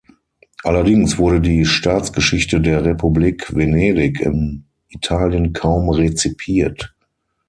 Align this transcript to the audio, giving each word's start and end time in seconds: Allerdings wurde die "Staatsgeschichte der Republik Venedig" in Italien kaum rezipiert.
Allerdings 0.63 1.19
wurde 1.19 1.41
die 1.41 1.63
"Staatsgeschichte 1.63 2.59
der 2.59 2.83
Republik 2.83 3.55
Venedig" 3.55 4.19
in 4.19 4.65
Italien 4.89 5.53
kaum 5.53 5.91
rezipiert. 5.91 6.95